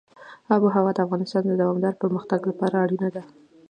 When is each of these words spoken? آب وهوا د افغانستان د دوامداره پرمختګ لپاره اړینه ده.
آب 0.53 0.61
وهوا 0.65 0.91
د 0.95 0.99
افغانستان 1.05 1.43
د 1.47 1.51
دوامداره 1.61 2.01
پرمختګ 2.03 2.39
لپاره 2.49 2.75
اړینه 2.83 3.09
ده. 3.15 3.23